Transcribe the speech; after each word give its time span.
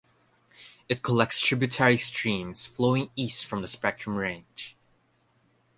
It 0.89 1.03
collects 1.03 1.39
tributary 1.39 1.99
streams 1.99 2.65
flowing 2.65 3.11
east 3.15 3.45
from 3.45 3.61
the 3.61 3.67
Spectrum 3.67 4.15
Range. 4.15 4.75